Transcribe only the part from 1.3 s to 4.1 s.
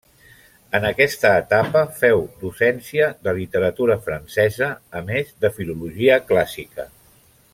etapa féu docència de literatura